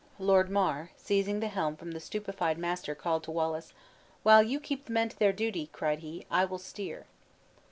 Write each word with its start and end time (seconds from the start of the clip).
Lord 0.17 0.49
Mar, 0.49 0.89
seizing 0.97 1.41
the 1.41 1.47
helm 1.47 1.75
from 1.75 1.91
the 1.91 1.99
stupefied 1.99 2.57
master, 2.57 2.95
called 2.95 3.21
to 3.25 3.31
Wallace, 3.31 3.71
"While 4.23 4.41
you 4.41 4.59
keep 4.59 4.85
the 4.85 4.91
men 4.93 5.09
to 5.09 5.19
their 5.19 5.31
duty," 5.31 5.67
cried 5.71 5.99
he, 5.99 6.25
"I 6.31 6.43
will 6.43 6.57
steer." 6.57 7.05